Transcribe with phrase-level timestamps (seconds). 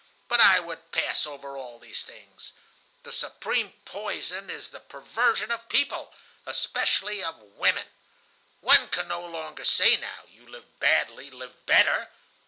[0.27, 2.53] But I would pass over all these things.
[3.03, 6.11] The supreme poison is the perversion of people,
[6.47, 7.85] especially of women.
[8.61, 12.07] One can no longer say now: 'You live badly, live better.